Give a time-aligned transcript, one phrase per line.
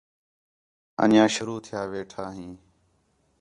[1.03, 2.53] انڄیاں شروع تِھیا ویٹھاں ہیں